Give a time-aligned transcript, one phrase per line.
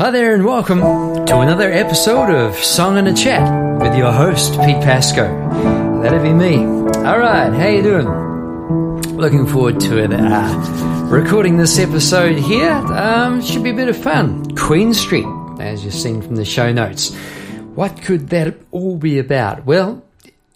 [0.00, 0.80] Hi there, and welcome
[1.26, 5.28] to another episode of Song and a Chat with your host Pete Pasco.
[6.00, 6.64] That'd be me.
[6.64, 8.08] All right, how you doing?
[9.18, 10.10] Looking forward to it.
[10.10, 14.56] Uh, recording this episode here um, should be a bit of fun.
[14.56, 15.26] Queen Street,
[15.60, 17.14] as you've seen from the show notes.
[17.74, 19.66] What could that all be about?
[19.66, 20.02] Well,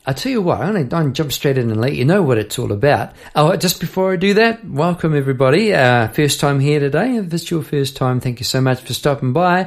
[0.07, 2.37] I tell you what, I'm going to jump straight in and let you know what
[2.37, 3.15] it's all about.
[3.35, 5.73] Oh, just before I do that, welcome everybody.
[5.73, 7.17] Uh, first time here today.
[7.17, 9.61] If it's your first time, thank you so much for stopping by.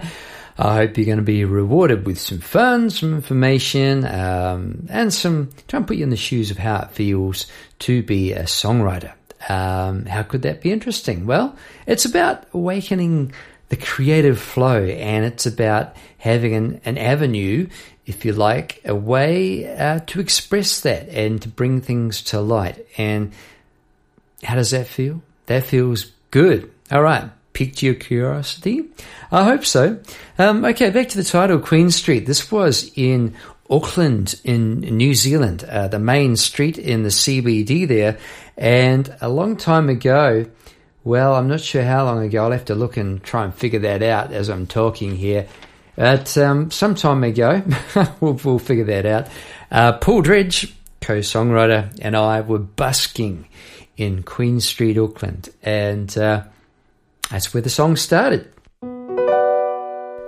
[0.60, 5.50] I hope you're going to be rewarded with some fun, some information, um, and some
[5.68, 7.48] try and put you in the shoes of how it feels
[7.80, 9.14] to be a songwriter.
[9.50, 11.26] Um, how could that be interesting?
[11.26, 13.34] Well, it's about awakening
[13.70, 17.68] the creative flow and it's about having an, an avenue
[18.08, 22.88] if you like, a way uh, to express that and to bring things to light.
[22.98, 23.34] And
[24.42, 25.22] how does that feel?
[25.48, 26.72] That feels good.
[26.90, 28.86] All right, piqued your curiosity?
[29.30, 30.00] I hope so.
[30.40, 32.26] Um, okay, back to the title, Queen Street.
[32.26, 33.36] This was in
[33.70, 38.18] Auckland, in New Zealand, uh, the main street in the CBD there.
[38.56, 40.46] And a long time ago,
[41.08, 42.44] well, I'm not sure how long ago.
[42.44, 45.48] I'll have to look and try and figure that out as I'm talking here.
[45.96, 47.64] But um, some time ago,
[48.20, 49.28] we'll, we'll, figure that out.
[49.72, 53.48] Uh, Paul Dredge, co songwriter, and I were busking
[53.96, 55.50] in Queen Street, Auckland.
[55.64, 56.44] And uh,
[57.32, 58.52] that's where the song started.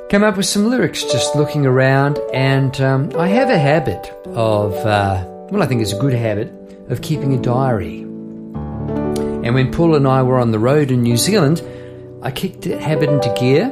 [0.10, 4.74] Came up with some lyrics just looking around, and um, I have a habit of,
[4.78, 6.52] uh, well, I think it's a good habit
[6.88, 8.09] of keeping a diary.
[9.50, 11.64] And when Paul and I were on the road in New Zealand,
[12.22, 13.64] I kicked the habit into gear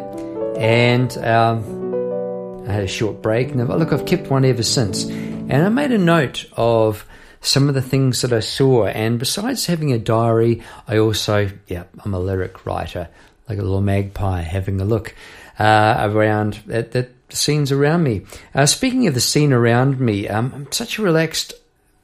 [0.58, 5.03] and um, I had a short break, and look, I've kept one ever since.
[5.03, 7.05] And I made a note of
[7.42, 8.88] some of the things that I saw.
[8.88, 13.08] And besides having a diary, I also, yeah, I'm a lyric writer,
[13.48, 15.14] like a little magpie having a look
[15.59, 18.25] uh, around at, the scenes around me.
[18.55, 21.53] Uh, speaking of the scene around me, um, I'm such a relaxed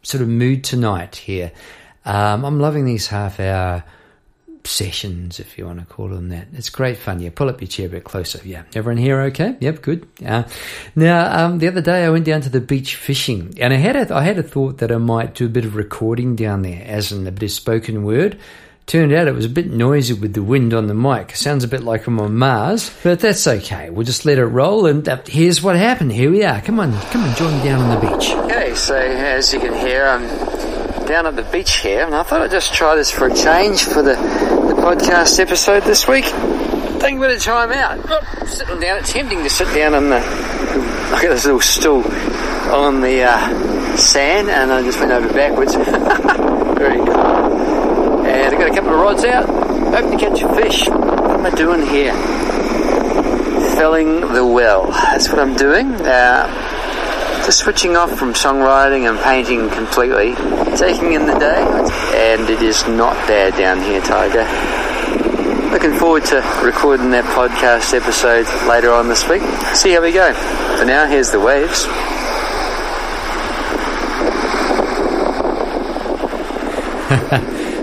[0.03, 1.51] sort of mood tonight here.
[2.05, 3.83] Um, I'm loving these half hour
[4.65, 6.47] sessions, if you want to call them that.
[6.53, 7.19] It's great fun.
[7.19, 8.39] Yeah, pull up your chair a bit closer.
[8.45, 9.57] Yeah, everyone here okay?
[9.59, 10.07] Yep, good.
[10.25, 10.43] Uh,
[10.95, 13.95] now, um, the other day I went down to the beach fishing, and I had
[13.95, 16.83] a, I had a thought that I might do a bit of recording down there,
[16.85, 18.39] as in a bit of spoken word.
[18.85, 21.37] Turned out it was a bit noisy with the wind on the mic.
[21.37, 23.89] Sounds a bit like I'm on Mars, but that's okay.
[23.89, 24.87] We'll just let it roll.
[24.87, 26.11] And uh, here's what happened.
[26.11, 26.59] Here we are.
[26.59, 28.31] Come on, come on, join me down on the beach.
[28.31, 30.52] Okay, so as you can hear, I'm
[31.13, 33.83] down at the beach here, and I thought I'd just try this for a change
[33.83, 36.25] for the, the podcast episode this week.
[36.99, 38.47] Take a bit of time out.
[38.47, 40.17] Sitting down, it's tempting to sit down on the
[41.11, 42.03] look at this little stool
[42.73, 45.75] on the uh, sand, and I just went over backwards.
[46.79, 48.25] Very cool.
[48.25, 49.47] And I got a couple of rods out.
[49.47, 50.89] hoping to catch a fish.
[50.89, 52.13] What am I doing here?
[53.75, 54.87] Filling the well.
[54.87, 55.91] That's what I'm doing.
[55.93, 56.72] Uh,
[57.45, 60.33] just switching off from songwriting and painting completely,
[60.77, 61.61] taking in the day,
[62.15, 64.47] and it is not bad down here, Tiger.
[65.71, 69.41] Looking forward to recording that podcast episode later on this week.
[69.75, 70.33] See how we go.
[70.77, 71.79] For now, here's the waves.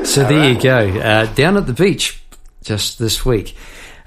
[0.08, 0.54] so there right.
[0.54, 1.00] you go.
[1.00, 2.22] Uh, down at the beach
[2.62, 3.54] just this week.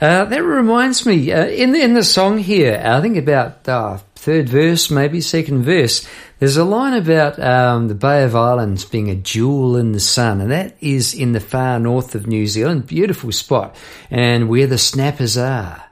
[0.01, 3.99] Uh, that reminds me, uh, in the, in the song here, I think about uh,
[4.23, 6.07] third verse, maybe second verse,
[6.39, 10.39] there's a line about um, the Bay of Islands being a jewel in the sun,
[10.39, 12.87] and that is in the far north of New Zealand.
[12.87, 13.75] Beautiful spot,
[14.09, 15.83] and where the snappers are.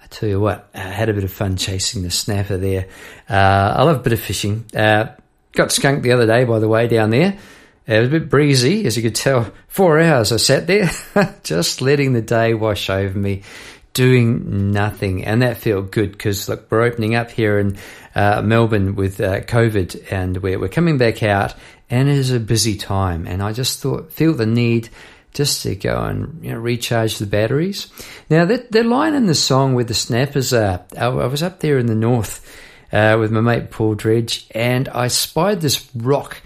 [0.00, 2.86] I tell you what, I had a bit of fun chasing the snapper there.
[3.28, 4.64] Uh, I love a bit of fishing.
[4.74, 5.08] Uh,
[5.52, 7.36] got skunked the other day, by the way, down there.
[7.88, 9.52] It was a bit breezy, as you could tell.
[9.66, 10.90] Four hours I sat there,
[11.42, 13.42] just letting the day wash over me
[13.96, 17.78] doing nothing, and that felt good because look, we're opening up here in
[18.14, 21.54] uh, Melbourne with uh, COVID, and we're we're coming back out,
[21.88, 24.90] and it is a busy time, and I just thought feel the need
[25.32, 27.88] just to go and you know, recharge the batteries.
[28.28, 31.60] Now that that line in the song where the snappers are, I, I was up
[31.60, 32.46] there in the north
[32.92, 36.42] uh, with my mate Paul Dredge, and I spied this rock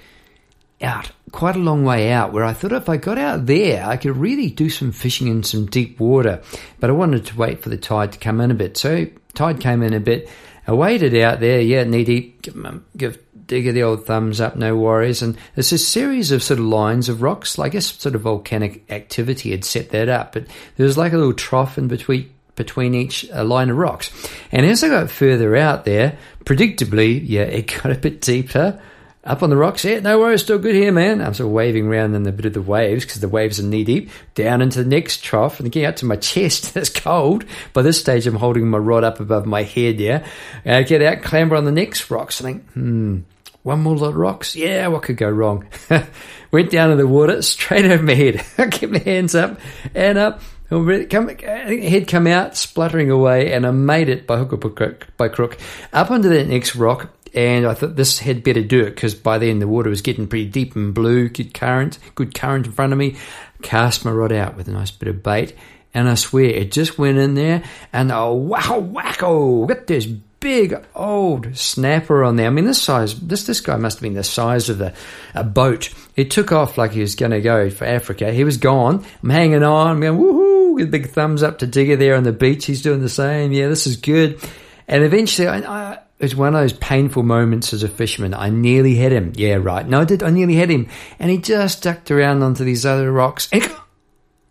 [0.80, 3.96] out quite a long way out where I thought if I got out there, I
[3.96, 6.42] could really do some fishing in some deep water.
[6.78, 8.76] But I wanted to wait for the tide to come in a bit.
[8.76, 10.28] So tide came in a bit.
[10.66, 14.76] I waited out there, yeah, knee deep, give, give Digger the old thumbs up, no
[14.76, 15.22] worries.
[15.22, 17.58] And there's a series of sort of lines of rocks.
[17.58, 20.46] I guess sort of volcanic activity had set that up, but
[20.76, 24.10] there was like a little trough in between between each uh, line of rocks.
[24.52, 28.80] And as I got further out there, predictably, yeah, it got a bit deeper
[29.22, 31.20] Up on the rocks, yeah, no worries, still good here, man.
[31.20, 33.64] I'm sort of waving around in the bit of the waves because the waves are
[33.64, 34.08] knee deep.
[34.34, 36.74] Down into the next trough and getting out to my chest.
[36.74, 37.44] It's cold.
[37.74, 40.26] By this stage, I'm holding my rod up above my head, yeah.
[40.64, 43.18] And I get out, clamber on the next rocks, I think, hmm,
[43.62, 44.56] one more lot of rocks?
[44.56, 45.68] Yeah, what could go wrong?
[46.50, 48.42] Went down in the water, straight over my head.
[48.58, 49.60] I kept my hands up
[49.94, 50.40] and up.
[50.70, 55.58] Come, head come out, spluttering away, and I made it by hook or by crook
[55.92, 59.38] up onto that next rock and I thought this had better do it because by
[59.38, 62.92] then the water was getting pretty deep and blue, good current, good current in front
[62.92, 63.16] of me.
[63.62, 65.54] Cast my rod out with a nice bit of bait,
[65.92, 67.62] and I swear it just went in there,
[67.92, 72.46] and oh wow, wacko, got this big old snapper on there.
[72.46, 74.94] I mean, this size, this this guy must have been the size of a,
[75.34, 75.90] a boat.
[76.16, 78.32] He took off like he was going to go for Africa.
[78.32, 79.04] He was gone.
[79.22, 82.64] I'm hanging on, I'm going woohoo, big thumbs up to Digger there on the beach.
[82.64, 83.52] He's doing the same.
[83.52, 84.40] Yeah, this is good.
[84.88, 88.34] And eventually, I, I it was one of those painful moments as a fisherman.
[88.34, 89.32] I nearly hit him.
[89.34, 89.88] Yeah, right.
[89.88, 90.22] No, I did.
[90.22, 90.88] I nearly hit him,
[91.18, 93.48] and he just ducked around onto these other rocks.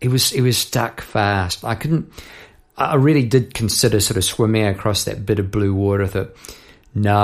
[0.00, 1.64] It was it was stuck fast.
[1.64, 2.12] I couldn't.
[2.76, 6.04] I really did consider sort of swimming across that bit of blue water.
[6.04, 6.36] I thought,
[6.94, 7.14] no,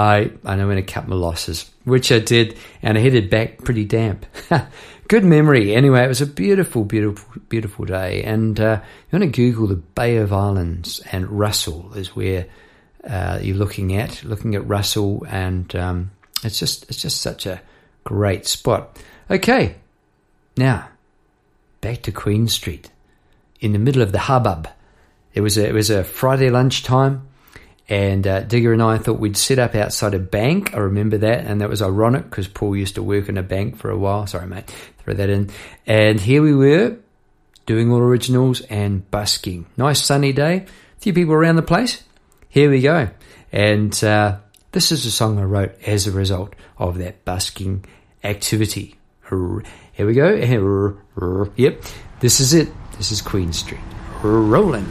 [0.44, 4.26] I'm going to cut my losses, which I did, and I headed back pretty damp.
[5.08, 5.74] Good memory.
[5.74, 8.22] Anyway, it was a beautiful, beautiful, beautiful day.
[8.22, 12.46] And uh, you want to Google the Bay of Islands and Russell is where
[13.08, 16.10] uh, you're looking at, looking at Russell, and um,
[16.42, 17.60] it's just it's just such a
[18.04, 18.98] great spot.
[19.30, 19.76] Okay,
[20.56, 20.88] now
[21.80, 22.90] back to Queen Street,
[23.60, 24.68] in the middle of the hubbub.
[25.34, 27.28] It was a, it was a Friday lunchtime,
[27.88, 30.74] and uh, Digger and I thought we'd sit up outside a bank.
[30.74, 33.76] I remember that, and that was ironic because Paul used to work in a bank
[33.76, 34.26] for a while.
[34.26, 35.50] Sorry, mate, throw that in.
[35.86, 36.96] And here we were
[37.66, 39.66] doing all originals and busking.
[39.76, 40.66] Nice sunny day.
[40.96, 42.02] A few people around the place
[42.56, 43.10] here we go.
[43.52, 44.38] And uh,
[44.72, 47.84] this is a song I wrote as a result of that busking
[48.24, 48.94] activity.
[49.28, 50.30] Here we go.
[51.56, 51.82] Yep,
[52.20, 52.68] this is it.
[52.96, 53.80] This is Queen Street.
[54.22, 54.86] Rolling.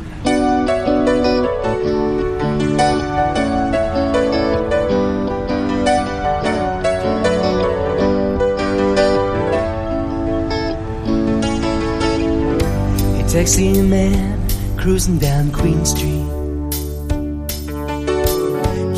[13.27, 14.39] taxi man
[14.77, 16.24] cruising down Queen Street.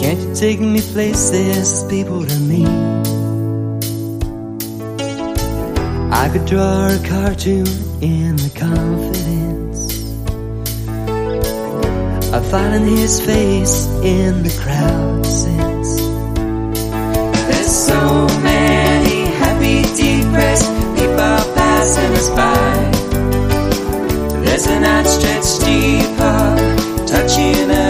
[0.07, 2.65] Can't you take me places people to meet?
[6.13, 7.68] I could draw a cartoon
[8.01, 9.81] in the confidence
[12.31, 16.00] of finding his face in the crowd since
[17.50, 22.92] there's so many happy, depressed people passing us by.
[24.45, 27.87] There's an outstretched deeper touching a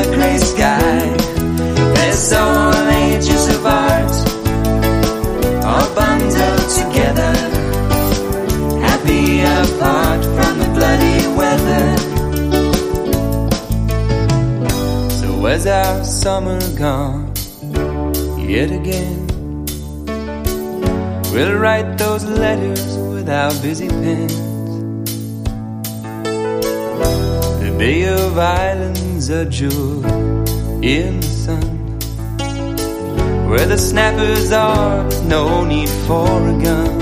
[15.58, 17.34] Where's our summer gone?
[18.38, 19.26] Yet again,
[21.34, 24.38] we'll write those letters with our busy pens.
[27.64, 30.06] The Bay of Islands are jeweled
[30.86, 31.98] in the sun
[33.50, 37.00] where the snappers are, no need for a gun.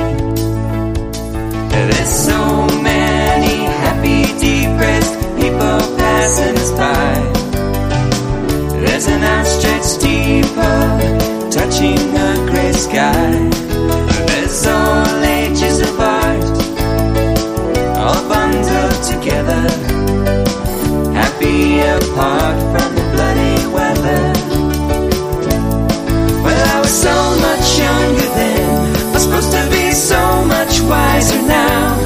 [1.72, 7.35] There's so many happy, depressed people passing us by.
[9.08, 13.50] An outstretched steeple touching a gray sky.
[14.26, 16.44] There's all ages of art,
[18.00, 19.68] all bundled together,
[21.14, 24.34] happy apart from the bloody weather
[26.42, 27.16] Well, I was so
[27.46, 29.14] much younger then.
[29.14, 32.05] I'm supposed to be so much wiser now.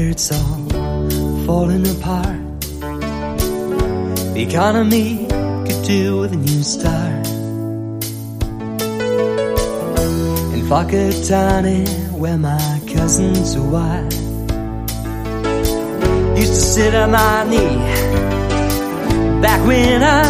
[0.00, 0.60] Where it's all
[1.44, 2.40] falling apart
[4.32, 5.26] the economy
[5.66, 7.26] could do with a new start.
[10.54, 14.14] In Whakatane, where my cousin's wife
[16.38, 17.76] used to sit on my knee.
[19.42, 20.24] Back when I,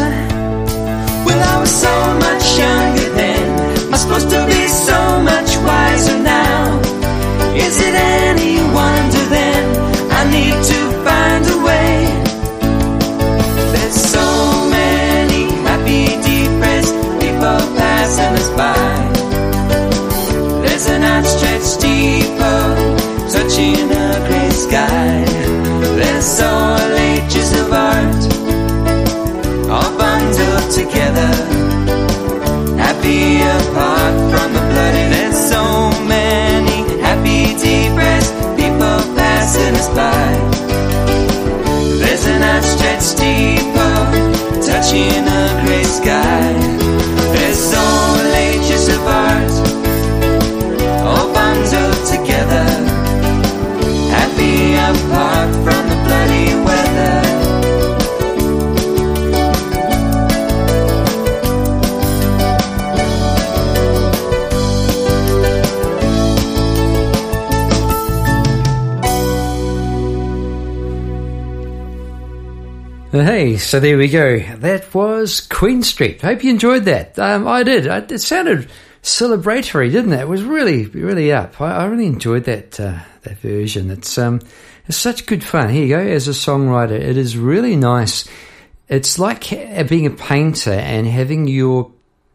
[1.26, 1.94] when I was so
[2.26, 3.44] much younger then,
[3.86, 4.98] am I supposed to be so
[5.30, 6.80] much wiser now?
[7.54, 8.60] Is it any
[18.20, 19.00] passing by.
[20.62, 22.74] There's an outstretched steeple
[23.32, 25.24] touching a gray sky.
[25.98, 28.22] There's all ages of art,
[29.74, 31.32] all bundled together,
[32.84, 35.04] happy apart from the bloody.
[35.14, 35.64] There's so
[36.06, 40.30] many happy, depressed people passing us by.
[42.00, 44.04] There's an outstretched steeple
[44.66, 46.69] touching a gray sky.
[73.40, 74.38] Hey, so there we go.
[74.56, 76.20] That was Queen Street.
[76.20, 77.18] Hope you enjoyed that.
[77.18, 77.86] Um, I did.
[77.88, 78.68] I, it sounded
[79.02, 80.20] celebratory, didn't it?
[80.20, 81.58] It was really, really up.
[81.58, 83.90] I, I really enjoyed that uh, that version.
[83.90, 84.42] It's um,
[84.86, 85.70] it's such good fun.
[85.70, 86.00] Here you go.
[86.00, 88.28] As a songwriter, it is really nice.
[88.90, 89.48] It's like
[89.88, 91.90] being a painter and having your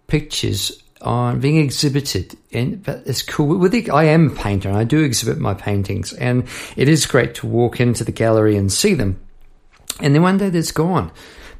[0.08, 4.78] pictures on being exhibited and but it's cool with the, I am a painter and
[4.78, 8.74] I do exhibit my paintings and it is great to walk into the gallery and
[8.74, 9.20] see them
[10.00, 11.12] and then one day that's gone.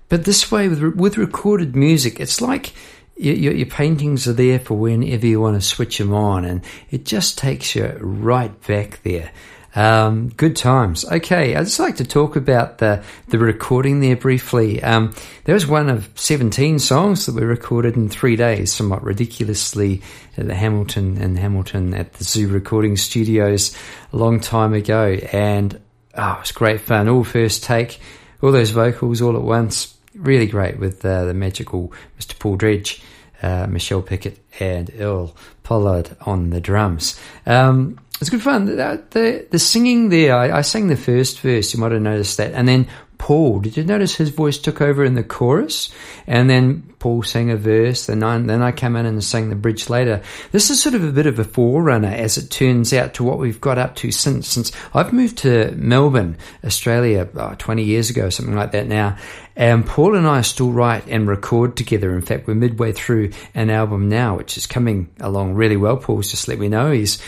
[0.10, 2.74] But this way, with with recorded music, it's like
[3.18, 7.06] your, your, paintings are there for whenever you want to switch them on, and it
[7.06, 9.32] just takes you right back there.
[9.74, 11.04] Um, good times.
[11.04, 14.82] Okay, I'd just like to talk about the the recording there briefly.
[14.82, 15.14] Um,
[15.44, 20.02] there was one of seventeen songs that were recorded in three days, somewhat ridiculously
[20.38, 23.76] at the Hamilton and Hamilton at the Zoo Recording Studios
[24.14, 25.82] a long time ago, and
[26.16, 27.10] oh, it was great fun.
[27.10, 28.00] All first take
[28.46, 29.98] all those vocals all at once.
[30.14, 32.38] Really great with uh, the magical Mr.
[32.38, 33.02] Paul Dredge,
[33.42, 37.20] uh, Michelle Pickett, and Earl Pollard on the drums.
[37.46, 38.66] Um, it's good fun.
[38.66, 42.38] The, the, the singing there, I, I, sang the first verse, you might have noticed
[42.38, 42.54] that.
[42.54, 42.88] And then
[43.18, 45.90] Paul, did you notice his voice took over in the chorus?
[46.28, 49.56] And then Paul sang a verse, and I, then I came in and sang the
[49.56, 50.22] bridge later.
[50.52, 53.40] This is sort of a bit of a forerunner, as it turns out, to what
[53.40, 54.48] we've got up to since.
[54.48, 59.18] Since I've moved to Melbourne, Australia, oh, 20 years ago, something like that now.
[59.56, 62.14] And Paul and I still write and record together.
[62.14, 65.98] In fact, we're midway through an album now, which is coming along really well.
[65.98, 67.22] Paul's just let me know he's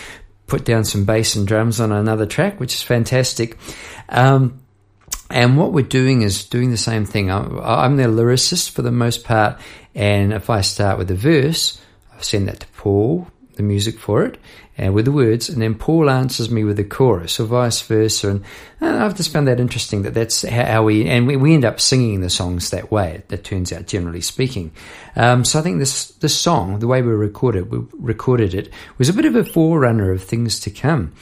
[0.48, 3.58] put down some bass and drums on another track, which is fantastic.
[4.10, 4.62] Um,
[5.30, 7.30] and what we're doing is doing the same thing.
[7.32, 9.60] I'm the lyricist for the most part,
[9.94, 11.82] and if I start with a verse,
[12.18, 14.40] I send that to Paul, the music for it,
[14.78, 18.30] and with the words, and then Paul answers me with the chorus, or vice versa.
[18.30, 18.44] And,
[18.80, 21.80] and I've just found that interesting that that's how we and we, we end up
[21.80, 23.24] singing the songs that way.
[23.30, 24.72] That turns out, generally speaking.
[25.16, 28.70] Um, so I think this this song, the way we recorded we recorded it,
[29.00, 31.14] was a bit of a forerunner of things to come.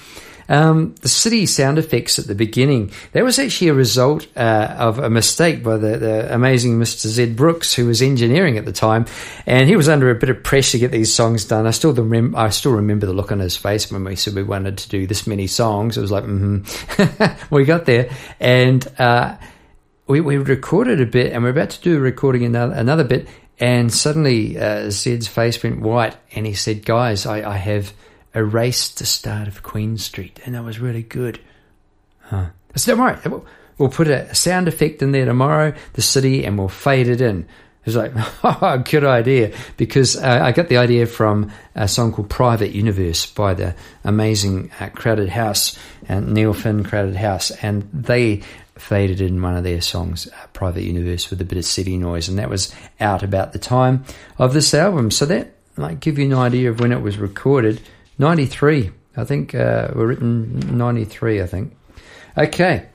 [0.47, 4.99] Um, the city sound effects at the beginning, that was actually a result uh, of
[4.99, 7.07] a mistake by the, the, amazing Mr.
[7.07, 9.05] Zed Brooks, who was engineering at the time,
[9.45, 11.65] and he was under a bit of pressure to get these songs done.
[11.65, 14.43] I still remember, I still remember the look on his face when we said we
[14.43, 15.97] wanted to do this many songs.
[15.97, 17.45] It was like, mm-hmm.
[17.55, 18.09] we got there,
[18.39, 19.37] and uh,
[20.07, 23.27] we, we recorded a bit, and we're about to do a recording another, another bit,
[23.59, 27.93] and suddenly uh, Zed's face went white, and he said, "Guys, I, I have."
[28.35, 31.39] Erased the start of Queen Street, and that was really good.
[32.19, 32.47] Huh.
[32.73, 33.43] I said, don't worry,
[33.77, 37.41] we'll put a sound effect in there tomorrow, the city, and we'll fade it in.
[37.41, 38.11] It was like,
[38.43, 43.25] oh, good idea, because uh, I got the idea from a song called Private Universe
[43.27, 45.77] by the amazing uh, Crowded House
[46.07, 48.41] and Neil Finn Crowded House, and they
[48.77, 52.27] faded in one of their songs, uh, Private Universe, with a bit of city noise,
[52.27, 54.03] and that was out about the time
[54.37, 55.11] of this album.
[55.11, 57.81] So that might give you an idea of when it was recorded.
[58.17, 58.91] 93.
[59.17, 61.75] I think uh, we're written 93, I think.
[62.37, 62.87] Okay,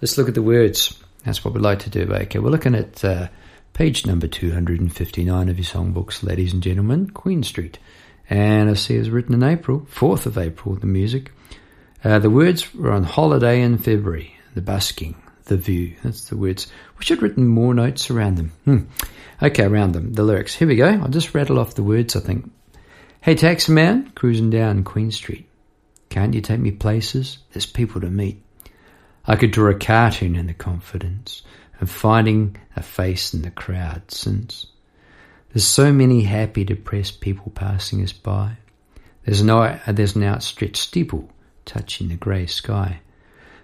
[0.00, 0.98] let's look at the words.
[1.24, 2.12] That's what we'd like to do.
[2.12, 3.28] Okay, we're looking at uh,
[3.74, 7.78] page number 259 of your songbooks, ladies and gentlemen, Queen Street.
[8.28, 11.30] And I see it was written in April, 4th of April, the music.
[12.04, 15.94] Uh, the words were on holiday in February, the busking, the view.
[16.02, 16.66] That's the words.
[16.98, 18.52] We should have written more notes around them.
[18.64, 18.78] Hmm.
[19.42, 20.12] Okay, around them.
[20.12, 20.54] The lyrics.
[20.54, 20.88] Here we go.
[20.88, 22.50] I'll just rattle off the words, I think.
[23.20, 25.48] Hey, taxi man, cruising down Queen Street.
[26.08, 27.38] Can't you take me places?
[27.52, 28.40] There's people to meet.
[29.26, 31.42] I could draw a cartoon in the confidence
[31.80, 34.66] of finding a face in the crowd since
[35.52, 38.58] there's so many happy, depressed people passing us by.
[39.24, 41.28] There's no, there's an outstretched steeple
[41.64, 43.00] touching the grey sky.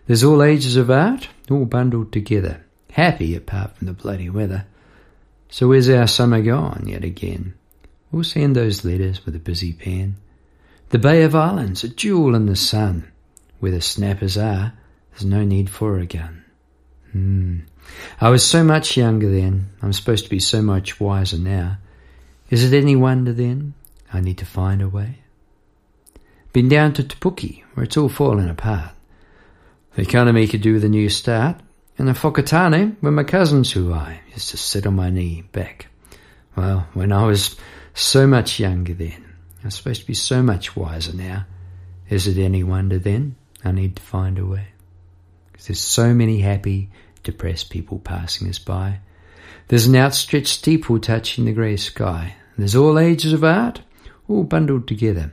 [0.07, 4.67] There's all ages of art, all bundled together, happy apart from the bloody weather.
[5.49, 7.55] So where's our summer gone yet again?
[8.15, 10.15] We'll send those letters with a busy pen.
[10.91, 13.11] The Bay of Islands, a jewel in the sun.
[13.59, 14.73] Where the snappers are,
[15.11, 16.45] there's no need for a gun.
[17.11, 17.59] Hmm.
[18.21, 19.71] I was so much younger then.
[19.83, 21.79] I'm supposed to be so much wiser now.
[22.51, 23.75] Is it any wonder then
[24.13, 25.19] I need to find a way?
[26.53, 28.93] Been down to Te Puke, where it's all falling apart.
[29.97, 31.57] The economy could do with a new start,
[31.99, 35.89] and the Whakatane, where my cousins who I used to sit on my knee back.
[36.57, 37.57] Well, when I was
[37.95, 39.25] so much younger then,
[39.63, 41.47] I'm supposed to be so much wiser now.
[42.09, 44.69] Is it any wonder then I need to find a way?
[45.51, 46.91] Because there's so many happy,
[47.23, 49.01] depressed people passing us by.
[49.69, 52.37] There's an outstretched steeple touching the grey sky.
[52.59, 53.81] There's all ages of art,
[54.29, 55.33] all bundled together.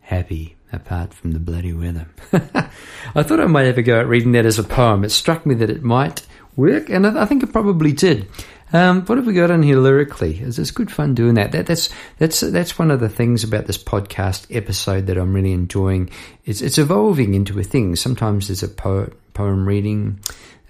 [0.00, 2.06] Happy apart from the bloody weather.
[2.32, 5.04] I thought I might have a go at reading that as a poem.
[5.04, 6.26] It struck me that it might
[6.56, 8.28] work, and I think it probably did.
[8.72, 10.38] Um, what have we got in here lyrically?
[10.38, 11.52] It's, it's good fun doing that.
[11.52, 11.66] that.
[11.66, 16.10] That's that's that's one of the things about this podcast episode that I'm really enjoying.
[16.44, 17.96] It's it's evolving into a thing.
[17.96, 20.20] Sometimes there's a po- poem reading,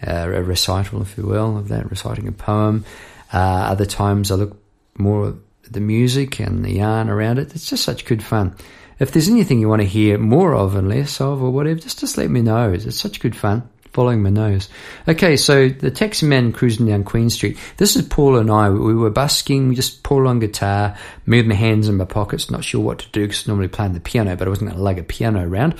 [0.06, 2.84] uh, a recital, if you will, of that reciting a poem.
[3.32, 4.62] Uh, other times I look
[4.96, 7.54] more at the music and the yarn around it.
[7.54, 8.56] It's just such good fun.
[9.00, 12.00] If there's anything you want to hear more of and less of or whatever, just
[12.00, 12.72] just let me know.
[12.72, 14.68] It's such good fun following my nose.
[15.08, 17.58] Okay, so the taxi man cruising down Queen Street.
[17.78, 18.70] This is Paul and I.
[18.70, 22.62] We were busking, we just Paul on guitar, moved my hands in my pockets, not
[22.62, 25.00] sure what to do because normally playing the piano, but I wasn't going to lug
[25.00, 25.74] a piano around.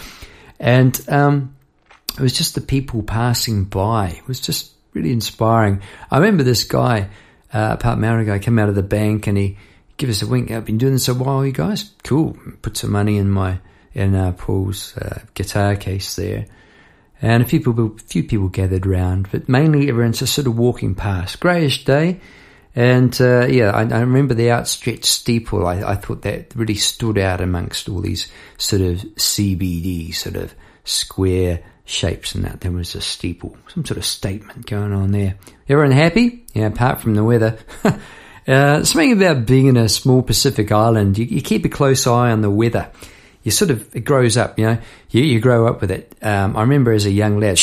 [0.58, 1.54] And um,
[2.14, 4.08] it was just the people passing by.
[4.08, 5.80] It was just really inspiring.
[6.10, 7.10] I remember this guy,
[7.52, 9.58] uh, Pat Maori guy, came out of the bank and he
[9.96, 10.50] gave us a wink.
[10.50, 11.92] I've been doing this a while, you guys.
[12.02, 12.36] Cool.
[12.62, 13.60] Put some money in my
[13.94, 16.46] in uh, Paul's uh, guitar case there
[17.20, 20.94] and a few people, few people gathered round, but mainly everyone's just sort of walking
[20.94, 21.40] past.
[21.40, 22.20] Greyish day,
[22.76, 25.66] and uh, yeah, I, I, remember the outstretched steeple.
[25.66, 30.54] I, I, thought that really stood out amongst all these sort of CBD sort of
[30.84, 35.34] square shapes, and that there was a steeple, some sort of statement going on there.
[35.68, 36.46] Everyone happy?
[36.52, 37.58] Yeah, apart from the weather.
[38.46, 41.18] uh, something about being in a small Pacific island.
[41.18, 42.92] You, you keep a close eye on the weather
[43.48, 44.58] you sort of it grows up.
[44.58, 46.14] You know, you, you grow up with it.
[46.20, 47.58] Um, I remember as a young lad,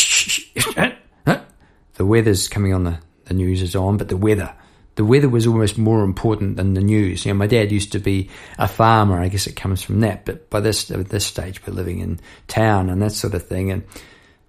[1.93, 4.53] the weather's coming on the the news is on, but the weather.
[4.95, 7.25] The weather was almost more important than the news.
[7.25, 9.19] You know, my dad used to be a farmer.
[9.19, 10.25] I guess it comes from that.
[10.25, 13.71] But by this at this stage, we're living in town and that sort of thing,
[13.71, 13.83] and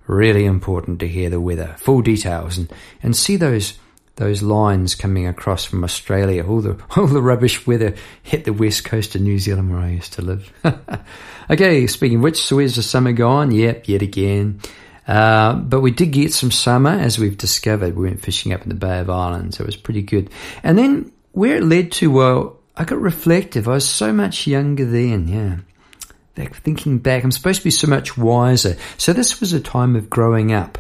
[0.07, 2.73] really important to hear the weather, full details, and
[3.03, 3.79] and see those
[4.17, 6.45] those lines coming across from Australia.
[6.45, 9.91] All the all the rubbish weather hit the west coast of New Zealand where I
[9.91, 10.53] used to live.
[11.51, 13.53] okay, speaking of which, so where's the summer gone?
[13.53, 14.61] Yep, yet again.
[15.07, 17.95] Uh, but we did get some summer, as we've discovered.
[17.95, 19.61] We went fishing up in the Bay of Islands.
[19.61, 20.31] It was pretty good.
[20.65, 23.69] And then where it led to, well, I got reflective.
[23.69, 25.59] I was so much younger then, yeah.
[26.49, 28.77] Thinking back, I'm supposed to be so much wiser.
[28.99, 30.77] So this was a time of growing up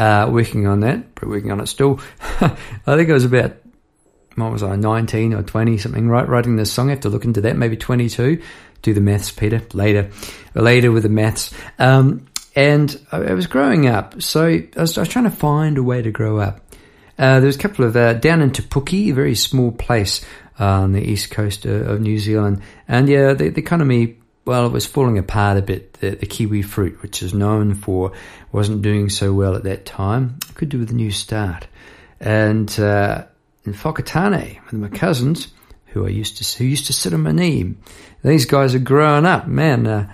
[0.00, 2.00] uh, working on that, but working on it still.
[2.40, 3.56] I think I was about,
[4.34, 6.26] what was I, 19 or 20 something, right?
[6.26, 6.88] Writing this song.
[6.88, 8.42] I have to look into that, maybe 22.
[8.80, 10.10] Do the maths, Peter, later,
[10.54, 11.52] later with the maths.
[11.78, 15.76] Um, and I, I, was growing up, so I was, I was, trying to find
[15.76, 16.62] a way to grow up.
[17.18, 20.24] Uh, there was a couple of, uh, down in Te Puke, a very small place
[20.58, 22.62] uh, on the east coast of, of New Zealand.
[22.88, 25.94] And yeah, the, the economy well, it was falling apart a bit.
[25.94, 28.12] The, the, kiwi fruit, which is known for,
[28.52, 30.38] wasn't doing so well at that time.
[30.48, 31.66] I could do with a new start.
[32.20, 33.24] And uh,
[33.64, 35.48] in with my cousins,
[35.86, 37.74] who I used to who used to sit on my knee,
[38.22, 39.86] these guys are growing up, man.
[39.86, 40.10] Uh,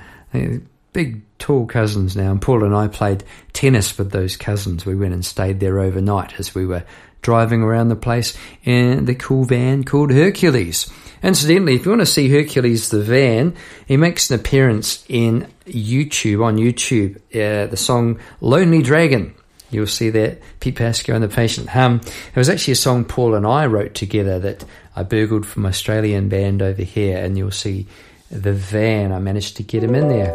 [0.93, 2.31] big, tall cousins now.
[2.31, 4.87] And Paul and I played tennis with those cousins.
[4.87, 6.85] We went and stayed there overnight as we were
[7.23, 10.91] driving around the place in the cool van called Hercules.
[11.23, 13.55] Incidentally, if you want to see Hercules the van,
[13.87, 19.35] he makes an appearance in YouTube, on YouTube, uh, the song Lonely Dragon.
[19.71, 22.01] You'll see that Pete Pasco and the Patient Hum.
[22.05, 26.29] It was actually a song Paul and I wrote together that I burgled from Australian
[26.29, 27.87] band over here, and you'll see
[28.31, 29.13] the van.
[29.13, 30.33] I managed to get him in there.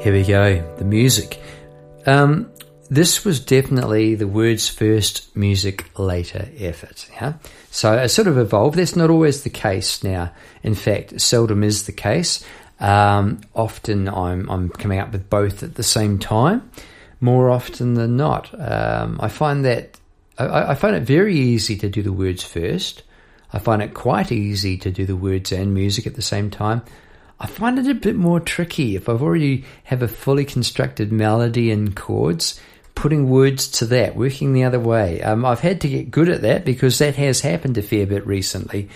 [0.00, 1.40] Here we go, the music.
[2.06, 2.51] Um,
[2.90, 7.08] this was definitely the words first, music later effort.
[7.12, 7.34] Yeah.
[7.70, 8.76] So it sort of evolved.
[8.76, 10.32] That's not always the case now.
[10.62, 12.44] In fact, seldom is the case.
[12.80, 16.70] Um, often I'm, I'm coming up with both at the same time.
[17.20, 19.98] More often than not, um, I find that
[20.36, 23.04] I, I find it very easy to do the words first.
[23.52, 26.82] I find it quite easy to do the words and music at the same time.
[27.38, 31.70] I find it a bit more tricky if I've already have a fully constructed melody
[31.70, 32.60] and chords
[32.94, 35.22] putting words to that, working the other way.
[35.22, 38.26] Um, I've had to get good at that because that has happened a fair bit
[38.26, 38.88] recently,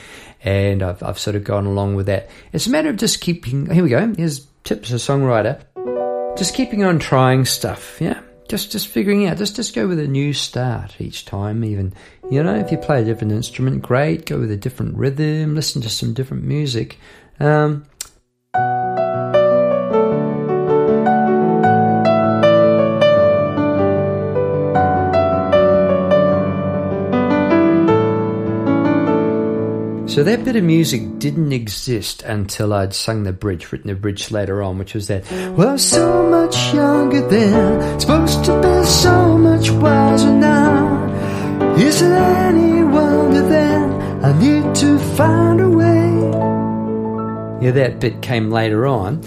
[0.42, 2.28] and I've, I've sort of gone along with that.
[2.52, 3.70] It's a matter of just keeping.
[3.70, 4.14] Here we go.
[4.16, 5.60] Here's tips as a songwriter,
[6.36, 8.00] just keeping on trying stuff.
[8.00, 9.38] Yeah, just just figuring out.
[9.38, 11.64] Just just go with a new start each time.
[11.64, 11.92] Even
[12.30, 14.26] you know, if you play a different instrument, great.
[14.26, 15.54] Go with a different rhythm.
[15.54, 16.98] Listen to some different music.
[17.38, 17.86] Um,
[30.16, 34.30] So that bit of music didn't exist until I'd sung the bridge, written the bridge
[34.30, 39.70] later on, which was that, well, so much younger then, supposed to be so much
[39.72, 41.74] wiser now.
[41.76, 46.06] Is it any wonder then I need to find a way?
[47.66, 49.20] Yeah, that bit came later on,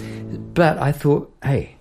[0.54, 1.76] but I thought, hey,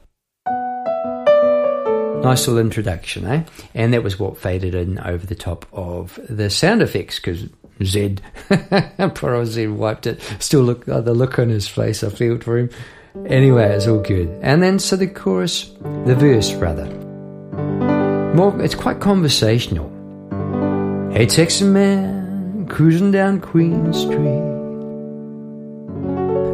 [2.22, 3.43] nice little introduction, eh?
[3.74, 7.48] And that was what faded in over the top of the sound effects because
[7.84, 8.18] Z.
[9.15, 10.22] Poor Zed wiped it.
[10.39, 12.04] Still look uh, the look on his face.
[12.04, 12.70] I feel for him.
[13.26, 14.30] Anyway, it's all good.
[14.42, 15.70] And then so the chorus,
[16.06, 16.86] the verse rather.
[18.36, 19.89] More, it's quite conversational.
[21.12, 24.50] Hey, Texan man, cruising down Queen Street.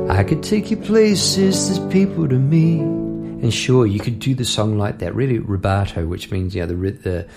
[0.09, 2.79] I could take you places, there's people to meet.
[2.79, 6.67] And sure, you could do the song like that, really rubato, which means you know
[6.67, 7.27] the the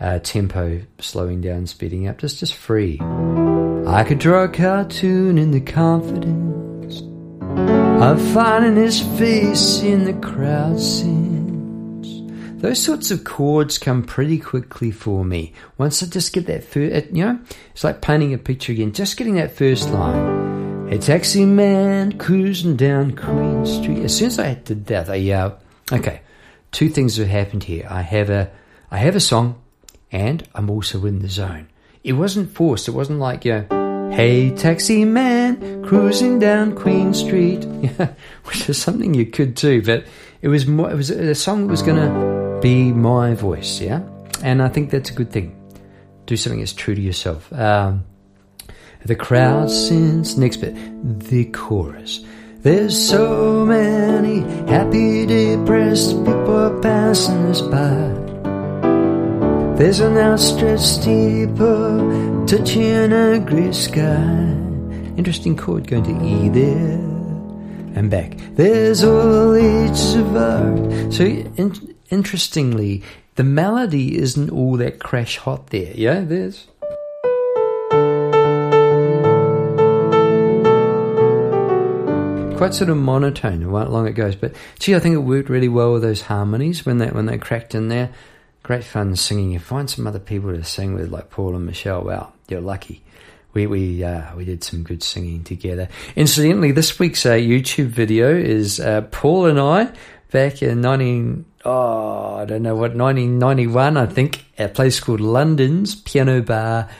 [0.00, 3.00] uh, tempo slowing down, speeding up, just just free.
[3.00, 7.00] I could draw a cartoon in the confidence
[8.02, 11.46] of finding his face in the crowd scenes.
[12.60, 15.52] Those sorts of chords come pretty quickly for me.
[15.78, 17.38] Once I just get that first, you know,
[17.70, 18.92] it's like painting a picture again.
[18.92, 20.88] Just getting that first line.
[20.90, 23.98] A taxi man cruising down Queen Street.
[24.04, 25.54] As soon as I did that, I uh,
[25.92, 26.20] okay.
[26.72, 27.86] Two things have happened here.
[27.88, 28.50] I have a,
[28.90, 29.62] I have a song
[30.12, 31.68] and I'm also in the zone.
[32.04, 32.88] It wasn't forced.
[32.88, 37.64] It wasn't like, you know, hey, taxi man, cruising down Queen Street,
[38.44, 40.04] which is something you could do, but
[40.42, 44.02] it was more, it was a song that was going to be my voice, yeah?
[44.42, 45.54] And I think that's a good thing.
[46.26, 47.52] Do something that's true to yourself.
[47.52, 48.04] Um,
[49.04, 50.74] the crowd sings, next bit,
[51.20, 52.24] the chorus.
[52.58, 58.15] There's so many happy, depressed people passing us by.
[59.76, 64.56] There's an outstretched steeple touching a grey sky.
[65.18, 66.98] Interesting chord going to E there
[67.94, 68.38] and back.
[68.54, 71.12] There's all ages of art.
[71.12, 73.02] So in- interestingly,
[73.34, 75.92] the melody isn't all that crash hot there.
[75.94, 76.68] Yeah, there's.
[82.56, 85.68] Quite sort of monotone how long it goes, but gee, I think it worked really
[85.68, 88.08] well with those harmonies when they when they cracked in there
[88.66, 89.52] great fun singing.
[89.52, 92.02] You find some other people to sing with, like Paul and Michelle.
[92.02, 93.00] Wow, you're lucky.
[93.52, 95.88] We we uh, we did some good singing together.
[96.16, 99.92] Incidentally, this week's uh, YouTube video is uh, Paul and I
[100.32, 104.74] back in nineteen oh I don't know what nineteen ninety one I think at a
[104.74, 106.90] place called London's Piano Bar,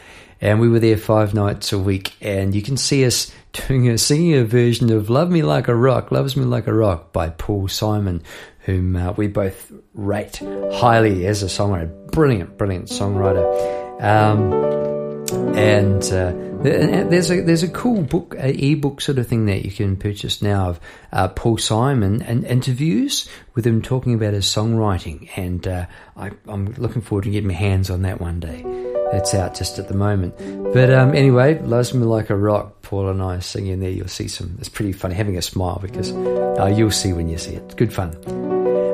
[0.41, 2.15] and we were there five nights a week.
[2.21, 5.75] And you can see us doing a singing a version of "Love Me Like a
[5.75, 8.23] Rock," "Loves Me Like a Rock" by Paul Simon,
[8.61, 12.11] whom uh, we both rate highly as a songwriter.
[12.11, 14.03] Brilliant, brilliant songwriter.
[14.03, 14.53] Um,
[15.57, 16.33] and uh,
[16.63, 20.43] there's a there's a cool book, an ebook sort of thing that you can purchase
[20.43, 20.81] now of
[21.13, 26.75] uh, Paul Simon and interviews with him talking about his songwriting, and uh, I, am
[26.75, 28.86] looking forward to getting my hands on that one day.
[29.17, 30.37] It's out just at the moment,
[30.75, 32.83] but um, anyway, loves me like a rock.
[32.83, 33.91] Paul and I singing there.
[33.91, 34.57] You'll see some.
[34.61, 37.77] It's pretty funny having a smile because uh, you'll see when you see it.
[37.77, 38.15] Good fun.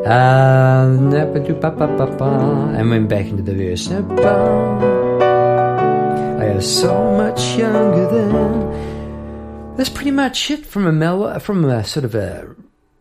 [0.07, 1.11] Um,
[2.77, 3.91] and went back into the verse.
[6.41, 9.77] I was so much younger then.
[9.77, 12.55] That's pretty much it from a mel- from a sort of a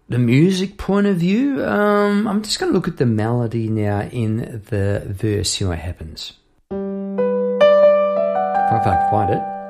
[0.09, 1.63] the music point of view.
[1.63, 5.51] Um, I'm just going to look at the melody now in the verse.
[5.51, 6.33] See what happens.
[8.81, 9.60] If I can find it.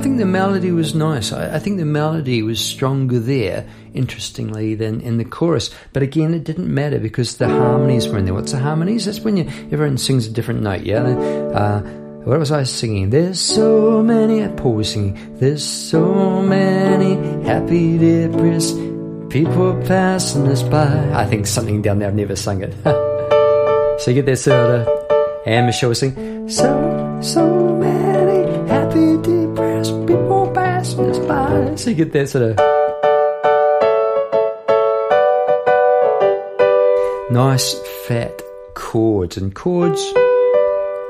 [0.00, 1.32] Think the melody was nice.
[1.32, 5.70] I, I, think the melody was stronger there, interestingly, than in the chorus.
[5.92, 8.34] But again, it didn't matter because the harmonies were in there.
[8.34, 9.04] What's the harmonies?
[9.04, 11.02] That's when you, everyone sings a different note, yeah?
[11.02, 11.80] Uh,
[12.24, 13.10] what was I singing?
[13.10, 18.76] There's so many, Paul was singing, there's so many happy, depressed
[19.28, 21.10] people passing us by.
[21.12, 22.74] I think something down there, I've never sung it.
[24.00, 24.88] so you get that sort of,
[25.46, 27.59] and Michelle was singing, so, so
[31.86, 32.56] you get that sort of
[37.30, 37.74] nice
[38.06, 38.42] fat
[38.74, 40.00] chords, and chords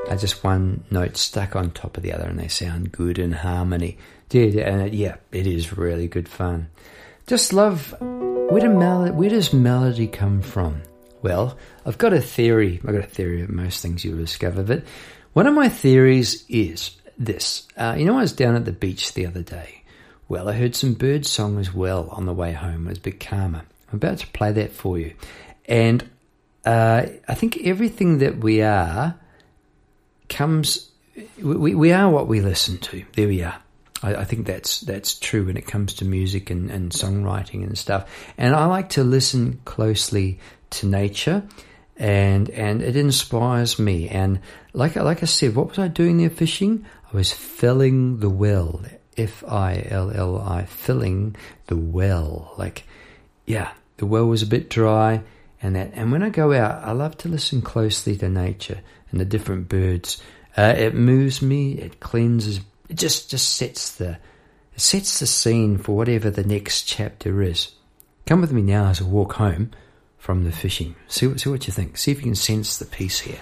[0.07, 3.31] are just one note stuck on top of the other, and they sound good in
[3.31, 3.97] harmony.
[4.31, 6.69] Yeah, and yeah, it is really good fun.
[7.27, 10.81] Just love where, do mel- where does melody come from?
[11.21, 12.79] Well, I've got a theory.
[12.85, 14.83] I've got a theory of most things you'll discover, but
[15.33, 17.67] one of my theories is this.
[17.77, 19.80] Uh, you know, I was down at the beach the other day.
[20.31, 22.87] Well, I heard some bird song as well on the way home.
[22.87, 23.63] It was a bit calmer.
[23.89, 25.13] I'm about to play that for you.
[25.65, 26.09] And
[26.63, 29.19] uh, I think everything that we are
[30.29, 30.89] comes,
[31.37, 33.03] we, we are what we listen to.
[33.13, 33.57] There we are.
[34.01, 37.77] I, I think that's that's true when it comes to music and, and songwriting and
[37.77, 38.09] stuff.
[38.37, 40.39] And I like to listen closely
[40.69, 41.43] to nature
[41.97, 44.07] and and it inspires me.
[44.07, 44.39] And
[44.71, 46.85] like like I said, what was I doing there fishing?
[47.11, 48.79] I was filling the well,
[49.23, 51.35] F I L L I, filling
[51.67, 52.53] the well.
[52.57, 52.83] Like,
[53.45, 55.23] yeah, the well was a bit dry,
[55.61, 55.91] and that.
[55.93, 58.81] And when I go out, I love to listen closely to nature
[59.11, 60.21] and the different birds.
[60.57, 61.73] Uh, it moves me.
[61.73, 62.59] It cleanses.
[62.89, 64.17] It just just sets the
[64.73, 67.71] it sets the scene for whatever the next chapter is.
[68.25, 69.71] Come with me now as I walk home
[70.17, 70.95] from the fishing.
[71.07, 71.97] See, see what you think.
[71.97, 73.39] See if you can sense the peace here.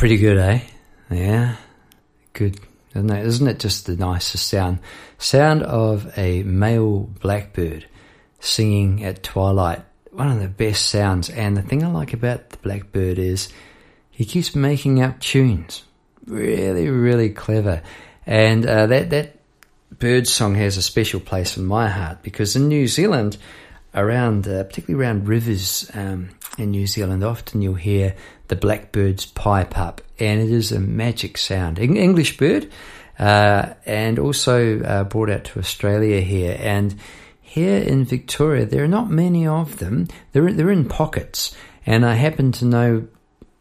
[0.00, 0.60] Pretty good, eh?
[1.10, 1.56] Yeah,
[2.32, 2.58] good,
[2.94, 3.26] isn't it?
[3.26, 4.78] Isn't it just the nicest sound?
[5.18, 7.84] Sound of a male blackbird
[8.38, 9.82] singing at twilight.
[10.10, 11.28] One of the best sounds.
[11.28, 13.52] And the thing I like about the blackbird is
[14.10, 15.82] he keeps making up tunes.
[16.24, 17.82] Really, really clever.
[18.24, 19.36] And uh, that that
[19.98, 23.36] bird song has a special place in my heart because in New Zealand,
[23.94, 28.14] around uh, particularly around rivers um, in New Zealand, often you'll hear
[28.48, 31.78] the blackbird's pipe up, and it is a magic sound.
[31.78, 32.70] An English bird,
[33.18, 36.56] uh, and also uh, brought out to Australia here.
[36.60, 36.96] And
[37.40, 40.08] here in Victoria, there are not many of them.
[40.32, 41.54] They're they're in pockets,
[41.86, 43.08] and I happen to know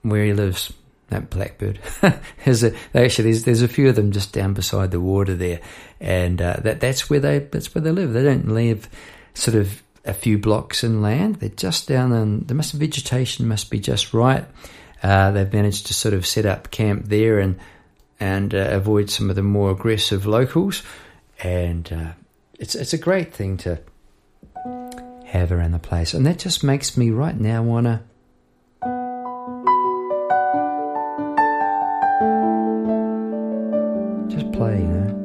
[0.01, 0.73] where he lives.
[1.09, 1.79] That blackbird.
[2.45, 5.59] there's a, actually there's there's a few of them just down beside the water there,
[5.99, 8.13] and uh, that that's where they that's where they live.
[8.13, 8.87] They don't live
[9.33, 11.37] sort of a few blocks inland.
[11.37, 14.45] They're just down and the must vegetation must be just right.
[15.01, 17.57] Uh, they've managed to sort of set up camp there and
[18.19, 20.83] and uh, avoid some of the more aggressive locals.
[21.41, 22.11] And uh,
[22.59, 23.79] it's it's a great thing to
[25.25, 28.03] have around the place, and that just makes me right now wanna.
[34.29, 35.15] Just play, you know.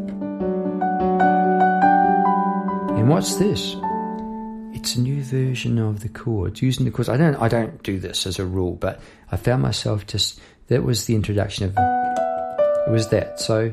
[2.97, 3.75] And what's this?
[4.85, 7.09] It's a new version of the chords using the chords.
[7.09, 9.01] I don't I don't do this as a rule, but
[9.33, 13.41] I found myself just that was the introduction of it was that.
[13.41, 13.73] So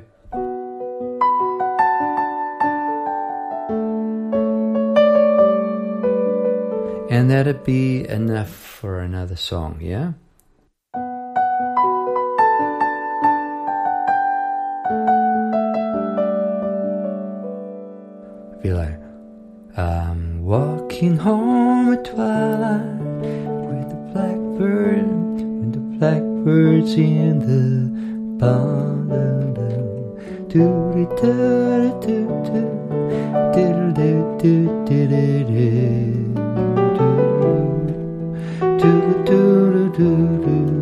[7.09, 10.13] and that'd be enough for another song, yeah?
[21.01, 23.01] Walking home at twilight
[23.65, 25.09] with the blackbird,
[25.41, 27.89] with the blackbirds in the
[28.37, 29.55] pond.
[30.47, 31.33] Do do
[32.05, 32.27] do do
[33.51, 33.65] do
[38.77, 40.11] do do do
[40.45, 40.80] do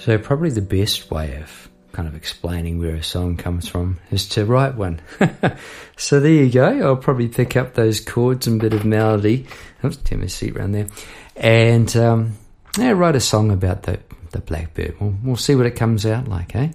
[0.00, 4.28] So, probably the best way of kind of explaining where a song comes from is
[4.30, 5.00] to write one.
[5.96, 6.64] so, there you go.
[6.64, 9.46] I'll probably pick up those chords and bit of melody.
[9.84, 10.86] Oops, turn my seat around there.
[11.36, 12.38] And um,
[12.78, 14.96] yeah, write a song about the, the blackbird.
[15.00, 16.70] We'll, we'll see what it comes out like, eh?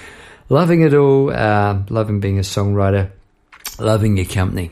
[0.49, 1.31] Loving it all.
[1.31, 3.11] Uh, loving being a songwriter.
[3.79, 4.71] Loving your company.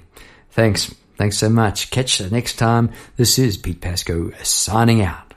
[0.52, 0.94] Thanks.
[1.17, 1.91] Thanks so much.
[1.91, 2.91] Catch you next time.
[3.15, 5.31] This is Pete Pasco signing out.